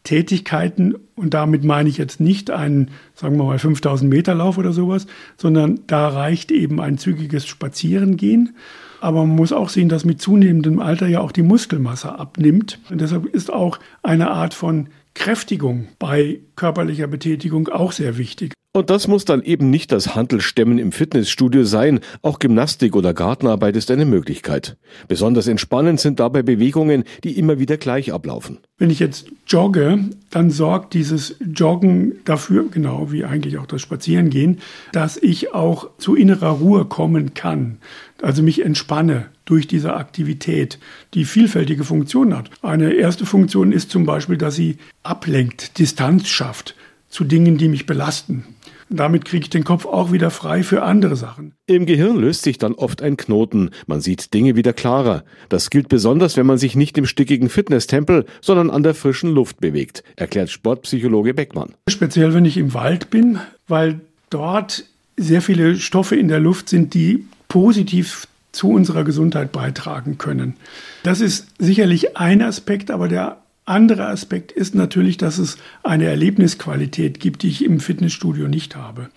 Tätigkeiten 0.08 0.96
und 1.16 1.34
damit 1.34 1.66
meine 1.66 1.90
ich 1.90 1.98
jetzt 1.98 2.22
nicht 2.22 2.50
einen, 2.50 2.92
sagen 3.14 3.36
wir 3.36 3.44
mal, 3.44 3.60
5000 3.60 4.10
Meter 4.10 4.34
Lauf 4.34 4.58
oder 4.58 4.72
sowas, 4.72 5.06
sondern 5.36 5.82
da 5.86 6.08
reicht 6.08 6.50
eben 6.50 6.80
ein 6.80 6.98
zügiges 6.98 7.46
Spazierengehen. 7.46 8.56
Aber 9.02 9.26
man 9.26 9.36
muss 9.36 9.52
auch 9.52 9.68
sehen, 9.68 9.90
dass 9.90 10.06
mit 10.06 10.22
zunehmendem 10.22 10.80
Alter 10.80 11.08
ja 11.08 11.20
auch 11.20 11.34
die 11.34 11.44
Muskelmasse 11.44 12.18
abnimmt. 12.18 12.80
Und 12.90 13.02
deshalb 13.02 13.26
ist 13.26 13.52
auch 13.52 13.80
eine 14.02 14.32
Art 14.32 14.54
von 14.54 14.88
Kräftigung 15.18 15.88
bei 16.00 16.40
körperlicher 16.56 17.08
Betätigung 17.08 17.68
auch 17.68 17.92
sehr 17.92 18.18
wichtig. 18.18 18.54
Und 18.78 18.92
das 18.92 19.08
muss 19.08 19.26
dann 19.26 19.42
eben 19.42 19.72
nicht 19.72 19.92
das 19.92 20.14
Handelstemmen 20.14 20.78
im 20.78 20.92
Fitnessstudio 20.92 21.64
sein. 21.64 22.00
Auch 22.22 22.38
Gymnastik 22.38 22.96
oder 22.96 23.12
Gartenarbeit 23.12 23.76
ist 23.76 23.90
eine 23.90 24.06
Möglichkeit. 24.06 24.78
Besonders 25.08 25.48
entspannend 25.48 26.00
sind 26.00 26.20
dabei 26.20 26.44
Bewegungen, 26.44 27.04
die 27.24 27.40
immer 27.40 27.58
wieder 27.58 27.78
gleich 27.78 28.14
ablaufen. 28.14 28.60
Wenn 28.78 28.92
ich 28.92 29.00
jetzt 29.00 29.32
jogge, 29.48 29.98
dann 30.30 30.52
sorgt 30.52 30.94
dieses 30.94 31.38
Joggen 31.40 32.20
dafür, 32.24 32.66
genau 32.70 33.12
wie 33.12 33.26
eigentlich 33.26 33.58
auch 33.58 33.66
das 33.66 33.82
Spazierengehen, 33.82 34.60
dass 34.92 35.18
ich 35.18 35.56
auch 35.56 35.90
zu 35.98 36.14
innerer 36.14 36.52
Ruhe 36.52 36.86
kommen 36.86 37.34
kann. 37.34 37.80
Also 38.22 38.44
mich 38.44 38.64
entspanne 38.64 39.28
durch 39.46 39.68
diese 39.68 39.96
Aktivität, 39.96 40.80
die 41.14 41.26
vielfältige 41.26 41.84
Funktionen 41.84 42.36
hat. 42.36 42.50
Eine 42.62 42.94
erste 42.94 43.26
Funktion 43.26 43.72
ist 43.72 43.90
zum 43.90 44.06
Beispiel, 44.06 44.38
dass 44.38 44.56
sie 44.56 44.78
ablenkt, 45.04 45.80
Distanz 45.80 46.28
schafft 46.28 46.76
zu 47.10 47.24
Dingen, 47.24 47.58
die 47.58 47.70
mich 47.70 47.86
belasten. 47.86 48.44
Damit 48.90 49.26
kriege 49.26 49.44
ich 49.44 49.50
den 49.50 49.66
Kopf 49.66 49.86
auch 49.86 50.14
wieder 50.14 50.32
frei 50.32 50.64
für 50.64 50.84
andere 50.84 51.18
Sachen. 51.18 51.54
Im 51.66 51.86
Gehirn 51.86 52.18
löst 52.18 52.44
sich 52.44 52.58
dann 52.58 52.74
oft 52.74 53.02
ein 53.02 53.18
Knoten. 53.18 53.72
Man 53.86 54.00
sieht 54.00 54.34
Dinge 54.34 54.56
wieder 54.56 54.72
klarer. 54.72 55.26
Das 55.50 55.70
gilt 55.70 55.90
besonders, 55.90 56.38
wenn 56.38 56.46
man 56.46 56.58
sich 56.58 56.76
nicht 56.76 56.98
im 56.98 57.06
stickigen 57.06 57.50
Fitnesstempel, 57.50 58.26
sondern 58.42 58.70
an 58.70 58.84
der 58.84 58.94
frischen 58.94 59.32
Luft 59.32 59.60
bewegt, 59.60 60.04
erklärt 60.16 60.50
Sportpsychologe 60.50 61.34
Beckmann. 61.34 61.74
Speziell, 61.90 62.34
wenn 62.34 62.46
ich 62.46 62.58
im 62.58 62.74
Wald 62.74 63.10
bin, 63.10 63.40
weil 63.68 64.00
dort 64.30 64.86
sehr 65.18 65.42
viele 65.42 65.76
Stoffe 65.76 66.16
in 66.16 66.30
der 66.30 66.40
Luft 66.40 66.70
sind, 66.70 66.94
die 66.94 67.26
positiv 67.58 68.28
zu 68.52 68.70
unserer 68.70 69.04
Gesundheit 69.04 69.52
beitragen 69.52 70.20
können. 70.20 70.54
Das 71.02 71.22
ist 71.22 71.48
sicherlich 71.58 72.16
ein 72.16 72.44
Aspekt, 72.44 72.92
aber 72.92 73.08
der 73.08 73.38
anderer 73.66 74.10
Aspekt 74.10 74.52
ist 74.52 74.76
natürlich, 74.76 75.18
dass 75.18 75.40
es 75.40 75.58
eine 75.82 76.06
Erlebnisqualität 76.06 77.20
gibt, 77.20 77.42
die 77.42 77.48
ich 77.48 77.66
im 77.66 77.80
Fitnessstudio 77.80 78.48
nicht 78.48 78.76
habe. 78.76 79.10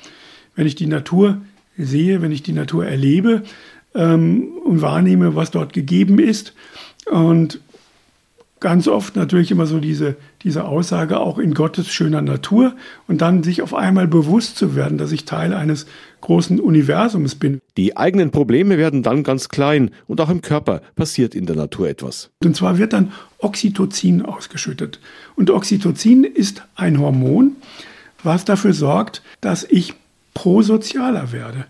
Wenn 0.57 0.67
ich 0.67 0.75
die 0.75 0.87
Natur 0.87 1.43
sehe, 1.77 2.23
wenn 2.23 2.33
ich 2.33 2.43
die 2.43 2.55
Natur 2.55 2.87
erlebe 2.87 3.43
ähm, 3.95 4.49
und 4.65 4.81
wahrnehme, 4.81 5.37
was 5.37 5.51
dort 5.51 5.75
gegeben 5.75 6.19
ist 6.19 6.55
und 7.11 7.61
ganz 8.61 8.87
oft 8.89 9.17
natürlich 9.17 9.51
immer 9.51 9.67
so 9.67 9.81
diese, 9.81 10.17
diese 10.43 10.65
Aussage 10.65 11.19
auch 11.19 11.39
in 11.39 11.55
Gottes 11.55 11.89
schöner 11.89 12.23
Natur 12.23 12.75
und 13.09 13.23
dann 13.23 13.43
sich 13.43 13.63
auf 13.63 13.75
einmal 13.75 14.07
bewusst 14.07 14.57
zu 14.57 14.77
werden, 14.77 14.99
dass 14.99 15.13
ich 15.13 15.25
Teil 15.25 15.55
eines 15.55 15.87
großen 16.21 16.61
Universums 16.61 17.35
bin. 17.35 17.61
Die 17.77 17.97
eigenen 17.97 18.31
Probleme 18.31 18.77
werden 18.77 19.03
dann 19.03 19.23
ganz 19.23 19.49
klein 19.49 19.91
und 20.07 20.21
auch 20.21 20.29
im 20.29 20.43
Körper 20.43 20.83
passiert 20.95 21.35
in 21.35 21.47
der 21.47 21.57
Natur 21.57 21.89
etwas. 21.89 22.31
Und 22.45 22.55
zwar 22.55 22.79
wird 22.79 22.93
dann 22.93 23.13
Oxytocin 23.39 24.23
ausgeschüttet. 24.23 25.01
Und 25.37 25.51
Oxytocin 25.51 26.25
ist 26.25 26.63
ein 26.77 27.01
Hormon, 27.01 27.57
was 28.23 28.45
dafür 28.45 28.75
sorgt, 28.75 29.23
dass 29.41 29.65
ich 29.65 29.95
prosozialer 30.35 31.33
werde. 31.33 31.65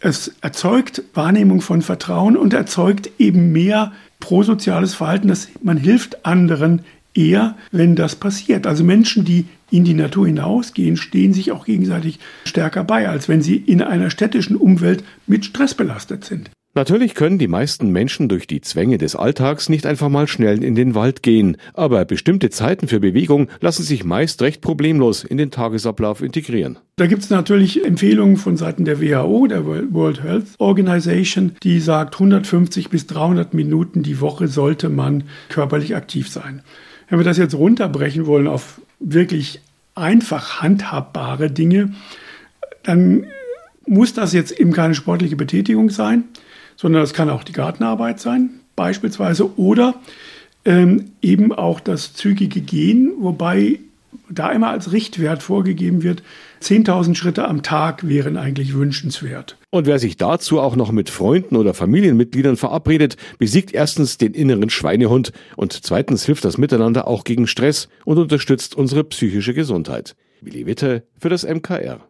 Es 0.00 0.34
erzeugt 0.42 1.02
Wahrnehmung 1.14 1.62
von 1.62 1.80
Vertrauen 1.80 2.36
und 2.36 2.52
erzeugt 2.52 3.10
eben 3.18 3.52
mehr 3.52 3.92
prosoziales 4.24 4.94
Verhalten, 4.94 5.28
dass 5.28 5.48
man 5.62 5.76
hilft 5.76 6.24
anderen 6.24 6.80
eher, 7.12 7.56
wenn 7.72 7.94
das 7.94 8.16
passiert. 8.16 8.66
Also 8.66 8.82
Menschen, 8.82 9.26
die 9.26 9.44
in 9.70 9.84
die 9.84 9.92
Natur 9.92 10.26
hinausgehen, 10.26 10.96
stehen 10.96 11.34
sich 11.34 11.52
auch 11.52 11.66
gegenseitig 11.66 12.18
stärker 12.46 12.84
bei, 12.84 13.06
als 13.06 13.28
wenn 13.28 13.42
sie 13.42 13.56
in 13.56 13.82
einer 13.82 14.08
städtischen 14.08 14.56
Umwelt 14.56 15.04
mit 15.26 15.44
Stress 15.44 15.74
belastet 15.74 16.24
sind. 16.24 16.50
Natürlich 16.76 17.14
können 17.14 17.38
die 17.38 17.46
meisten 17.46 17.90
Menschen 17.90 18.28
durch 18.28 18.48
die 18.48 18.60
Zwänge 18.60 18.98
des 18.98 19.14
Alltags 19.14 19.68
nicht 19.68 19.86
einfach 19.86 20.08
mal 20.08 20.26
schnell 20.26 20.64
in 20.64 20.74
den 20.74 20.96
Wald 20.96 21.22
gehen, 21.22 21.56
aber 21.72 22.04
bestimmte 22.04 22.50
Zeiten 22.50 22.88
für 22.88 22.98
Bewegung 22.98 23.48
lassen 23.60 23.84
sich 23.84 24.02
meist 24.02 24.42
recht 24.42 24.60
problemlos 24.60 25.22
in 25.22 25.38
den 25.38 25.52
Tagesablauf 25.52 26.20
integrieren. 26.20 26.78
Da 26.96 27.06
gibt 27.06 27.22
es 27.22 27.30
natürlich 27.30 27.84
Empfehlungen 27.84 28.36
von 28.36 28.56
Seiten 28.56 28.84
der 28.84 29.00
WHO, 29.00 29.46
der 29.46 29.64
World 29.64 30.24
Health 30.24 30.46
Organization, 30.58 31.52
die 31.62 31.78
sagt, 31.78 32.16
150 32.16 32.90
bis 32.90 33.06
300 33.06 33.54
Minuten 33.54 34.02
die 34.02 34.20
Woche 34.20 34.48
sollte 34.48 34.88
man 34.88 35.22
körperlich 35.50 35.94
aktiv 35.94 36.28
sein. 36.28 36.62
Wenn 37.08 37.20
wir 37.20 37.24
das 37.24 37.38
jetzt 37.38 37.54
runterbrechen 37.54 38.26
wollen 38.26 38.48
auf 38.48 38.80
wirklich 38.98 39.60
einfach 39.94 40.60
handhabbare 40.60 41.52
Dinge, 41.52 41.92
dann 42.82 43.26
muss 43.86 44.12
das 44.12 44.32
jetzt 44.32 44.58
eben 44.58 44.72
keine 44.72 44.96
sportliche 44.96 45.36
Betätigung 45.36 45.90
sein 45.90 46.24
sondern 46.76 47.02
das 47.02 47.14
kann 47.14 47.30
auch 47.30 47.44
die 47.44 47.52
Gartenarbeit 47.52 48.20
sein, 48.20 48.50
beispielsweise, 48.76 49.58
oder 49.58 49.94
ähm, 50.64 51.12
eben 51.22 51.52
auch 51.52 51.80
das 51.80 52.14
zügige 52.14 52.60
Gehen, 52.60 53.12
wobei 53.18 53.78
da 54.28 54.50
immer 54.50 54.70
als 54.70 54.92
Richtwert 54.92 55.42
vorgegeben 55.42 56.02
wird, 56.02 56.22
10.000 56.62 57.14
Schritte 57.14 57.46
am 57.46 57.62
Tag 57.62 58.08
wären 58.08 58.36
eigentlich 58.36 58.74
wünschenswert. 58.74 59.58
Und 59.70 59.86
wer 59.86 59.98
sich 59.98 60.16
dazu 60.16 60.60
auch 60.60 60.76
noch 60.76 60.92
mit 60.92 61.10
Freunden 61.10 61.56
oder 61.56 61.74
Familienmitgliedern 61.74 62.56
verabredet, 62.56 63.16
besiegt 63.38 63.74
erstens 63.74 64.16
den 64.18 64.32
inneren 64.32 64.70
Schweinehund 64.70 65.32
und 65.56 65.72
zweitens 65.84 66.24
hilft 66.24 66.44
das 66.44 66.58
Miteinander 66.58 67.06
auch 67.06 67.24
gegen 67.24 67.46
Stress 67.46 67.88
und 68.04 68.18
unterstützt 68.18 68.76
unsere 68.76 69.04
psychische 69.04 69.52
Gesundheit. 69.52 70.16
Willi 70.40 70.66
Witte 70.66 71.04
für 71.18 71.28
das 71.28 71.44
MKR. 71.44 72.00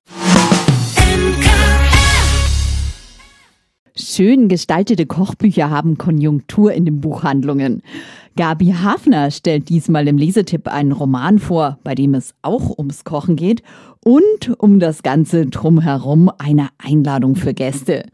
Schön 3.97 4.49
gestaltete 4.49 5.07
Kochbücher 5.07 5.71
haben 5.71 5.99
Konjunktur 5.99 6.73
in 6.73 6.85
den 6.85 7.01
Buchhandlungen. 7.01 7.81
Gabi 8.35 8.73
Hafner 8.73 9.31
stellt 9.31 9.69
diesmal 9.69 10.09
im 10.09 10.19
Lesetipp 10.19 10.67
einen 10.67 10.91
Roman 10.91 11.39
vor, 11.39 11.79
bei 11.85 11.95
dem 11.95 12.15
es 12.15 12.35
auch 12.43 12.77
ums 12.77 13.05
Kochen 13.05 13.37
geht 13.37 13.63
und 14.01 14.51
um 14.59 14.81
das 14.81 15.05
Ganze 15.05 15.47
drumherum 15.47 16.29
eine 16.39 16.71
Einladung 16.79 17.37
für 17.37 17.55
Gäste. 17.55 18.07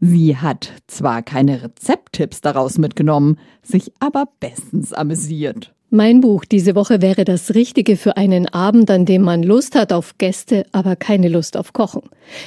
Sie 0.00 0.36
hat 0.36 0.70
zwar 0.86 1.22
keine 1.22 1.62
Rezepttipps 1.62 2.42
daraus 2.42 2.76
mitgenommen, 2.76 3.38
sich 3.62 3.90
aber 4.00 4.26
bestens 4.38 4.92
amüsiert. 4.92 5.72
Mein 5.94 6.22
Buch 6.22 6.46
diese 6.46 6.74
Woche 6.74 7.02
wäre 7.02 7.26
das 7.26 7.54
Richtige 7.54 7.98
für 7.98 8.16
einen 8.16 8.48
Abend, 8.48 8.90
an 8.90 9.04
dem 9.04 9.20
man 9.20 9.42
Lust 9.42 9.74
hat 9.74 9.92
auf 9.92 10.16
Gäste, 10.16 10.64
aber 10.72 10.96
keine 10.96 11.28
Lust 11.28 11.54
auf 11.54 11.74
Kochen. 11.74 12.00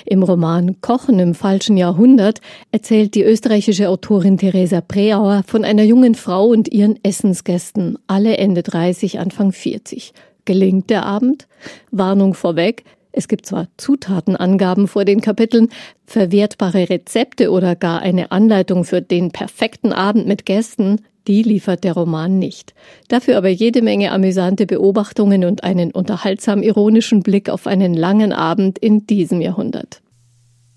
Im 0.03 0.23
Roman 0.23 0.81
Kochen 0.81 1.19
im 1.19 1.35
falschen 1.35 1.77
Jahrhundert 1.77 2.41
erzählt 2.71 3.13
die 3.13 3.21
österreichische 3.21 3.87
Autorin 3.87 4.39
Theresa 4.39 4.81
Preauer 4.81 5.43
von 5.45 5.63
einer 5.63 5.83
jungen 5.83 6.15
Frau 6.15 6.47
und 6.47 6.69
ihren 6.69 6.97
Essensgästen, 7.03 7.99
alle 8.07 8.37
Ende 8.37 8.63
30, 8.63 9.19
Anfang 9.19 9.51
40. 9.51 10.13
Gelingt 10.45 10.89
der 10.89 11.05
Abend? 11.05 11.47
Warnung 11.91 12.33
vorweg. 12.33 12.83
Es 13.17 13.29
gibt 13.29 13.45
zwar 13.45 13.69
Zutatenangaben 13.77 14.89
vor 14.89 15.05
den 15.05 15.21
Kapiteln, 15.21 15.69
verwertbare 16.05 16.89
Rezepte 16.89 17.49
oder 17.49 17.75
gar 17.77 18.01
eine 18.01 18.31
Anleitung 18.31 18.83
für 18.83 19.01
den 19.01 19.31
perfekten 19.31 19.93
Abend 19.93 20.27
mit 20.27 20.45
Gästen, 20.45 20.99
die 21.25 21.41
liefert 21.41 21.85
der 21.85 21.93
Roman 21.93 22.37
nicht. 22.37 22.73
Dafür 23.07 23.37
aber 23.37 23.47
jede 23.47 23.81
Menge 23.81 24.11
amüsante 24.11 24.65
Beobachtungen 24.65 25.45
und 25.45 25.63
einen 25.63 25.91
unterhaltsam 25.91 26.61
ironischen 26.61 27.23
Blick 27.23 27.49
auf 27.49 27.67
einen 27.67 27.93
langen 27.93 28.33
Abend 28.33 28.77
in 28.77 29.07
diesem 29.07 29.39
Jahrhundert. 29.39 30.01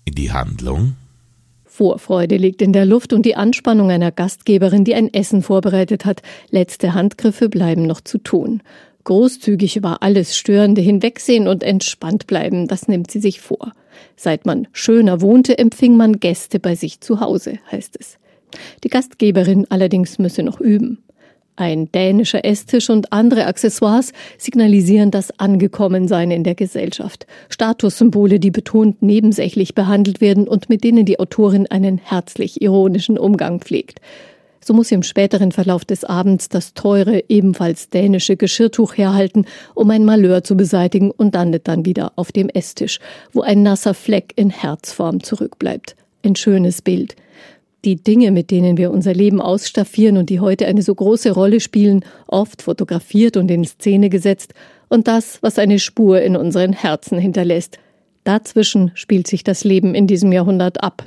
Die 0.07 0.31
Handlung? 0.31 0.95
Vorfreude 1.65 2.37
liegt 2.37 2.61
in 2.61 2.73
der 2.73 2.85
Luft 2.85 3.13
und 3.13 3.25
die 3.25 3.35
Anspannung 3.35 3.91
einer 3.91 4.11
Gastgeberin, 4.11 4.85
die 4.85 4.95
ein 4.95 5.13
Essen 5.13 5.41
vorbereitet 5.41 6.05
hat. 6.05 6.21
Letzte 6.49 6.93
Handgriffe 6.93 7.47
bleiben 7.47 7.83
noch 7.83 8.01
zu 8.01 8.17
tun. 8.17 8.61
Großzügig 9.03 9.75
über 9.75 10.03
alles 10.03 10.37
Störende 10.37 10.81
hinwegsehen 10.81 11.47
und 11.47 11.63
entspannt 11.63 12.27
bleiben, 12.27 12.67
das 12.67 12.87
nimmt 12.87 13.09
sie 13.09 13.19
sich 13.19 13.41
vor. 13.41 13.71
Seit 14.15 14.45
man 14.45 14.67
schöner 14.71 15.21
wohnte, 15.21 15.57
empfing 15.57 15.95
man 15.95 16.19
Gäste 16.19 16.59
bei 16.59 16.75
sich 16.75 17.01
zu 17.01 17.19
Hause, 17.19 17.59
heißt 17.71 17.97
es. 17.99 18.17
Die 18.83 18.89
Gastgeberin 18.89 19.67
allerdings 19.69 20.19
müsse 20.19 20.43
noch 20.43 20.59
üben. 20.59 21.03
Ein 21.55 21.91
dänischer 21.91 22.45
Esstisch 22.45 22.89
und 22.89 23.11
andere 23.11 23.45
Accessoires 23.45 24.13
signalisieren 24.37 25.11
das 25.11 25.37
Angekommensein 25.39 26.31
in 26.31 26.45
der 26.45 26.55
Gesellschaft. 26.55 27.27
Statussymbole, 27.49 28.39
die 28.39 28.49
betont 28.49 29.01
nebensächlich 29.01 29.75
behandelt 29.75 30.21
werden 30.21 30.47
und 30.47 30.69
mit 30.69 30.85
denen 30.85 31.05
die 31.05 31.19
Autorin 31.19 31.67
einen 31.67 31.97
herzlich 31.97 32.61
ironischen 32.61 33.17
Umgang 33.17 33.59
pflegt. 33.59 33.99
So 34.63 34.73
muss 34.73 34.91
im 34.91 35.03
späteren 35.03 35.51
Verlauf 35.51 35.85
des 35.85 36.03
Abends 36.03 36.49
das 36.49 36.73
teure, 36.73 37.23
ebenfalls 37.29 37.89
dänische 37.89 38.37
Geschirrtuch 38.37 38.97
herhalten, 38.97 39.45
um 39.75 39.89
ein 39.89 40.05
Malheur 40.05 40.43
zu 40.43 40.55
beseitigen 40.55 41.11
und 41.11 41.33
landet 41.33 41.67
dann 41.67 41.85
wieder 41.85 42.13
auf 42.15 42.31
dem 42.31 42.49
Esstisch, 42.49 42.99
wo 43.31 43.41
ein 43.41 43.63
nasser 43.63 43.93
Fleck 43.93 44.33
in 44.35 44.49
Herzform 44.49 45.23
zurückbleibt. 45.23 45.95
Ein 46.23 46.35
schönes 46.35 46.81
Bild 46.81 47.15
die 47.85 47.95
Dinge, 47.95 48.31
mit 48.31 48.51
denen 48.51 48.77
wir 48.77 48.91
unser 48.91 49.13
Leben 49.13 49.41
ausstaffieren 49.41 50.17
und 50.17 50.29
die 50.29 50.39
heute 50.39 50.67
eine 50.67 50.81
so 50.81 50.93
große 50.93 51.31
Rolle 51.31 51.59
spielen, 51.59 52.03
oft 52.27 52.61
fotografiert 52.61 53.37
und 53.37 53.49
in 53.49 53.63
Szene 53.63 54.09
gesetzt, 54.09 54.53
und 54.89 55.07
das, 55.07 55.37
was 55.41 55.59
eine 55.59 55.77
Spur 55.77 56.21
in 56.21 56.35
unseren 56.35 56.73
Herzen 56.73 57.19
hinterlässt. 57.19 57.77
Dazwischen 58.23 58.91
spielt 58.95 59.27
sich 59.27 59.43
das 59.43 59.63
Leben 59.63 59.93
in 59.93 60.07
diesem 60.07 60.31
Jahrhundert 60.31 60.83
ab. 60.83 61.05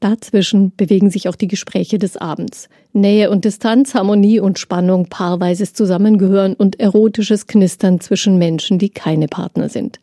Dazwischen 0.00 0.74
bewegen 0.74 1.10
sich 1.10 1.28
auch 1.28 1.36
die 1.36 1.46
Gespräche 1.46 1.98
des 1.98 2.16
Abends. 2.16 2.70
Nähe 2.94 3.30
und 3.30 3.44
Distanz, 3.44 3.94
Harmonie 3.94 4.40
und 4.40 4.58
Spannung, 4.58 5.06
paarweises 5.06 5.74
Zusammengehören 5.74 6.54
und 6.54 6.80
erotisches 6.80 7.46
Knistern 7.46 8.00
zwischen 8.00 8.38
Menschen, 8.38 8.78
die 8.78 8.88
keine 8.88 9.28
Partner 9.28 9.68
sind. 9.68 10.00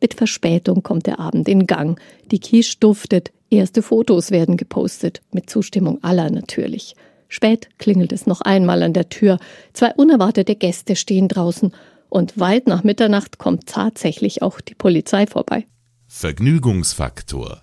Mit 0.00 0.14
Verspätung 0.14 0.82
kommt 0.82 1.06
der 1.06 1.20
Abend 1.20 1.48
in 1.48 1.66
Gang. 1.66 1.98
Die 2.32 2.40
Quiche 2.40 2.76
duftet, 2.80 3.30
erste 3.48 3.82
Fotos 3.82 4.32
werden 4.32 4.56
gepostet, 4.56 5.22
mit 5.32 5.48
Zustimmung 5.48 6.02
aller 6.02 6.28
natürlich. 6.28 6.96
Spät 7.28 7.68
klingelt 7.78 8.12
es 8.12 8.26
noch 8.26 8.40
einmal 8.40 8.82
an 8.82 8.92
der 8.92 9.08
Tür. 9.08 9.38
Zwei 9.72 9.94
unerwartete 9.94 10.56
Gäste 10.56 10.96
stehen 10.96 11.28
draußen 11.28 11.72
und 12.08 12.38
weit 12.38 12.66
nach 12.66 12.82
Mitternacht 12.82 13.38
kommt 13.38 13.66
tatsächlich 13.66 14.42
auch 14.42 14.60
die 14.60 14.74
Polizei 14.74 15.26
vorbei. 15.26 15.66
Vergnügungsfaktor 16.08 17.62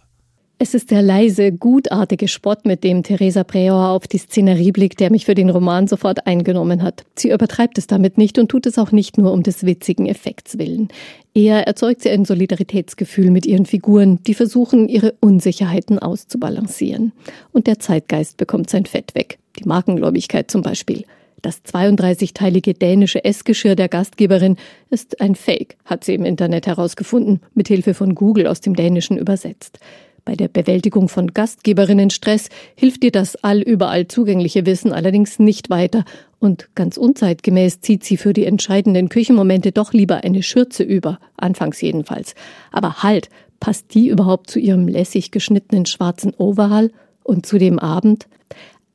es 0.64 0.74
ist 0.74 0.92
der 0.92 1.02
leise, 1.02 1.52
gutartige 1.52 2.30
Spott, 2.30 2.66
mit 2.66 2.86
dem 2.86 3.04
Theresa 3.04 3.44
Breauer 3.44 3.90
auf 3.90 4.08
die 4.08 4.18
Szenerie 4.18 4.72
blickt, 4.72 5.02
der 5.02 5.12
mich 5.12 5.26
für 5.26 5.36
den 5.36 5.50
Roman 5.50 5.90
sofort 5.90 6.26
eingenommen 6.26 6.84
hat. 6.84 7.04
Sie 7.18 7.32
übertreibt 7.32 7.78
es 7.78 7.86
damit 7.86 8.18
nicht 8.18 8.40
und 8.40 8.48
tut 8.48 8.66
es 8.66 8.78
auch 8.78 8.94
nicht 8.94 9.18
nur 9.18 9.34
um 9.34 9.44
des 9.44 9.66
witzigen 9.66 10.06
Effekts 10.06 10.58
willen. 10.58 10.88
Eher 11.34 11.68
erzeugt 11.68 12.04
sie 12.04 12.12
ein 12.12 12.24
Solidaritätsgefühl 12.24 13.30
mit 13.30 13.46
ihren 13.46 13.66
Figuren, 13.66 14.24
die 14.24 14.34
versuchen, 14.34 14.88
ihre 14.88 15.16
Unsicherheiten 15.20 16.00
auszubalancieren. 16.00 17.12
Und 17.52 17.68
der 17.68 17.80
Zeitgeist 17.80 18.38
bekommt 18.38 18.70
sein 18.70 18.86
Fett 18.86 19.16
weg. 19.16 19.40
Die 19.60 19.68
Markengläubigkeit 19.68 20.50
zum 20.50 20.62
Beispiel. 20.62 21.04
Das 21.42 21.62
32-teilige 21.66 22.74
dänische 22.74 23.26
Essgeschirr 23.26 23.76
der 23.76 23.90
Gastgeberin 23.90 24.56
ist 24.90 25.20
ein 25.20 25.36
Fake, 25.36 25.76
hat 25.84 26.06
sie 26.06 26.14
im 26.14 26.24
Internet 26.24 26.68
herausgefunden, 26.68 27.42
mit 27.54 27.68
Hilfe 27.68 27.94
von 27.94 28.16
Google 28.16 28.48
aus 28.48 28.62
dem 28.62 28.78
Dänischen 28.78 29.18
übersetzt. 29.18 29.80
Bei 30.26 30.36
der 30.36 30.48
Bewältigung 30.48 31.10
von 31.10 31.34
Gastgeberinnenstress 31.34 32.50
hilft 32.76 33.04
dir 33.04 33.12
das 33.12 33.36
allüberall 33.44 34.08
zugängliche 34.08 34.66
Wissen 34.66 34.94
allerdings 34.94 35.38
nicht 35.38 35.70
weiter 35.70 36.06
und 36.40 36.70
ganz 36.76 36.98
unzeitgemäß 36.98 37.82
zieht 37.82 38.04
sie 38.04 38.18
für 38.18 38.32
die 38.32 38.46
entscheidenden 38.46 39.10
Küchenmomente 39.10 39.72
doch 39.72 39.92
lieber 39.92 40.24
eine 40.24 40.44
Schürze 40.44 40.84
über, 40.84 41.20
anfangs 41.38 41.82
jedenfalls. 41.82 42.36
Aber 42.72 43.04
halt, 43.04 43.30
passt 43.60 43.94
die 43.94 44.10
überhaupt 44.10 44.50
zu 44.50 44.60
ihrem 44.60 44.88
lässig 44.88 45.32
geschnittenen 45.32 45.86
schwarzen 45.86 46.34
Overall 46.38 46.92
und 47.24 47.46
zu 47.46 47.58
dem 47.58 47.80
Abend? 47.80 48.28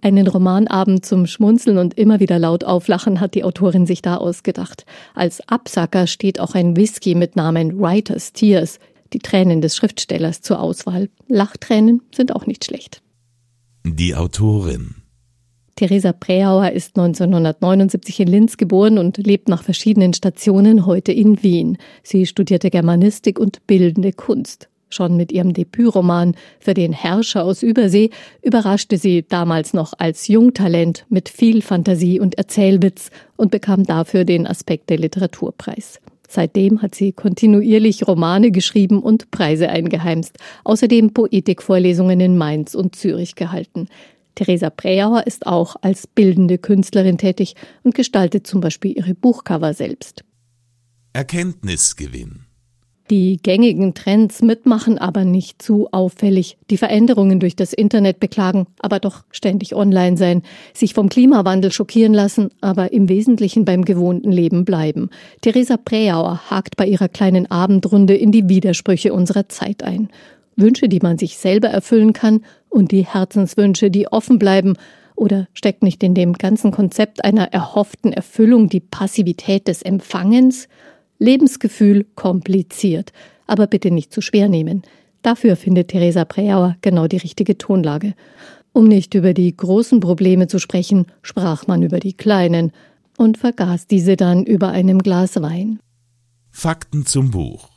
Einen 0.00 0.28
Romanabend 0.28 1.04
zum 1.04 1.26
Schmunzeln 1.26 1.76
und 1.76 1.98
immer 1.98 2.20
wieder 2.20 2.38
laut 2.38 2.64
auflachen 2.64 3.20
hat 3.20 3.34
die 3.34 3.44
Autorin 3.44 3.84
sich 3.84 4.00
da 4.00 4.16
ausgedacht. 4.16 4.86
Als 5.14 5.46
Absacker 5.48 6.06
steht 6.06 6.38
auch 6.38 6.54
ein 6.54 6.76
Whisky 6.76 7.14
mit 7.14 7.34
Namen 7.34 7.80
Writer's 7.80 8.32
Tears, 8.32 8.78
die 9.12 9.18
Tränen 9.18 9.60
des 9.60 9.76
Schriftstellers 9.76 10.40
zur 10.40 10.60
Auswahl. 10.60 11.08
Lachtränen 11.28 12.02
sind 12.14 12.34
auch 12.34 12.46
nicht 12.46 12.64
schlecht. 12.64 13.02
Die 13.84 14.14
Autorin 14.14 14.96
Theresa 15.78 16.12
Preauer 16.12 16.72
ist 16.72 16.98
1979 16.98 18.18
in 18.18 18.26
Linz 18.26 18.56
geboren 18.56 18.98
und 18.98 19.16
lebt 19.16 19.48
nach 19.48 19.62
verschiedenen 19.62 20.12
Stationen 20.12 20.86
heute 20.86 21.12
in 21.12 21.40
Wien. 21.44 21.78
Sie 22.02 22.26
studierte 22.26 22.68
Germanistik 22.68 23.38
und 23.38 23.64
bildende 23.68 24.12
Kunst. 24.12 24.68
Schon 24.90 25.16
mit 25.16 25.30
ihrem 25.30 25.52
Debütroman 25.52 26.34
für 26.58 26.74
den 26.74 26.92
Herrscher 26.92 27.44
aus 27.44 27.62
Übersee 27.62 28.10
überraschte 28.42 28.98
sie 28.98 29.24
damals 29.28 29.72
noch 29.72 29.92
als 29.96 30.26
Jungtalent 30.26 31.06
mit 31.10 31.28
viel 31.28 31.62
Fantasie 31.62 32.18
und 32.18 32.36
Erzählwitz 32.36 33.10
und 33.36 33.52
bekam 33.52 33.84
dafür 33.84 34.24
den 34.24 34.48
Aspekt 34.48 34.90
der 34.90 34.98
Literaturpreis. 34.98 36.00
Seitdem 36.28 36.82
hat 36.82 36.94
sie 36.94 37.12
kontinuierlich 37.12 38.06
Romane 38.06 38.50
geschrieben 38.50 39.02
und 39.02 39.30
Preise 39.30 39.70
eingeheimst, 39.70 40.36
außerdem 40.64 41.14
Poetikvorlesungen 41.14 42.20
in 42.20 42.36
Mainz 42.36 42.74
und 42.74 42.94
Zürich 42.94 43.34
gehalten. 43.34 43.88
Theresa 44.34 44.70
Preauer 44.70 45.26
ist 45.26 45.46
auch 45.46 45.74
als 45.80 46.06
bildende 46.06 46.58
Künstlerin 46.58 47.18
tätig 47.18 47.54
und 47.82 47.94
gestaltet 47.94 48.46
zum 48.46 48.60
Beispiel 48.60 48.96
ihre 48.96 49.14
Buchcover 49.14 49.74
selbst. 49.74 50.22
Erkenntnisgewinn 51.14 52.47
die 53.10 53.38
gängigen 53.42 53.94
Trends 53.94 54.42
mitmachen, 54.42 54.98
aber 54.98 55.24
nicht 55.24 55.62
zu 55.62 55.88
auffällig. 55.92 56.58
Die 56.70 56.76
Veränderungen 56.76 57.40
durch 57.40 57.56
das 57.56 57.72
Internet 57.72 58.20
beklagen, 58.20 58.66
aber 58.80 59.00
doch 59.00 59.24
ständig 59.30 59.74
online 59.74 60.16
sein. 60.16 60.42
Sich 60.74 60.94
vom 60.94 61.08
Klimawandel 61.08 61.72
schockieren 61.72 62.14
lassen, 62.14 62.50
aber 62.60 62.92
im 62.92 63.08
Wesentlichen 63.08 63.64
beim 63.64 63.84
gewohnten 63.84 64.32
Leben 64.32 64.64
bleiben. 64.64 65.10
Theresa 65.40 65.76
Preauer 65.76 66.40
hakt 66.50 66.76
bei 66.76 66.86
ihrer 66.86 67.08
kleinen 67.08 67.50
Abendrunde 67.50 68.14
in 68.14 68.32
die 68.32 68.48
Widersprüche 68.48 69.12
unserer 69.12 69.48
Zeit 69.48 69.82
ein. 69.82 70.08
Wünsche, 70.56 70.88
die 70.88 71.00
man 71.00 71.18
sich 71.18 71.38
selber 71.38 71.68
erfüllen 71.68 72.12
kann 72.12 72.40
und 72.68 72.92
die 72.92 73.06
Herzenswünsche, 73.06 73.90
die 73.90 74.08
offen 74.08 74.38
bleiben. 74.38 74.74
Oder 75.14 75.48
steckt 75.52 75.82
nicht 75.82 76.02
in 76.02 76.14
dem 76.14 76.34
ganzen 76.34 76.70
Konzept 76.70 77.24
einer 77.24 77.52
erhofften 77.52 78.12
Erfüllung 78.12 78.68
die 78.68 78.80
Passivität 78.80 79.66
des 79.66 79.82
Empfangens? 79.82 80.68
Lebensgefühl 81.18 82.04
kompliziert, 82.14 83.12
aber 83.46 83.66
bitte 83.66 83.90
nicht 83.90 84.12
zu 84.12 84.20
schwer 84.20 84.48
nehmen. 84.48 84.82
Dafür 85.22 85.56
findet 85.56 85.88
Theresa 85.88 86.24
Preauer 86.24 86.76
genau 86.80 87.06
die 87.06 87.16
richtige 87.16 87.58
Tonlage. 87.58 88.14
Um 88.72 88.86
nicht 88.86 89.14
über 89.14 89.34
die 89.34 89.56
großen 89.56 90.00
Probleme 90.00 90.46
zu 90.46 90.58
sprechen, 90.58 91.06
sprach 91.22 91.66
man 91.66 91.82
über 91.82 91.98
die 91.98 92.12
kleinen 92.12 92.72
und 93.16 93.38
vergaß 93.38 93.86
diese 93.86 94.16
dann 94.16 94.44
über 94.44 94.68
einem 94.68 95.00
Glas 95.00 95.40
Wein. 95.42 95.80
Fakten 96.50 97.04
zum 97.04 97.30
Buch. 97.30 97.68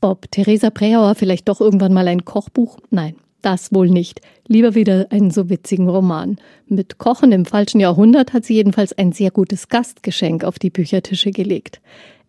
Ob 0.00 0.30
Theresa 0.30 0.70
Preauer 0.70 1.14
vielleicht 1.14 1.48
doch 1.48 1.60
irgendwann 1.60 1.92
mal 1.92 2.08
ein 2.08 2.24
Kochbuch? 2.24 2.78
Nein, 2.90 3.16
das 3.42 3.72
wohl 3.72 3.88
nicht. 3.88 4.20
Lieber 4.46 4.74
wieder 4.74 5.06
einen 5.10 5.30
so 5.30 5.48
witzigen 5.48 5.88
Roman. 5.88 6.36
Mit 6.66 6.98
Kochen 6.98 7.32
im 7.32 7.44
falschen 7.44 7.80
Jahrhundert 7.80 8.32
hat 8.32 8.44
sie 8.44 8.54
jedenfalls 8.54 8.92
ein 8.96 9.12
sehr 9.12 9.30
gutes 9.30 9.68
Gastgeschenk 9.68 10.44
auf 10.44 10.58
die 10.58 10.70
Büchertische 10.70 11.30
gelegt. 11.30 11.80